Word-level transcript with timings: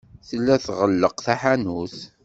Tella 0.27 0.55
tɣelleq 0.65 1.17
taḥanut. 1.25 1.95